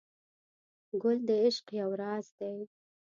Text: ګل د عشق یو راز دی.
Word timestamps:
ګل 1.01 1.17
د 1.27 1.29
عشق 1.43 1.65
یو 1.79 1.89
راز 2.01 2.27
دی. 2.39 2.57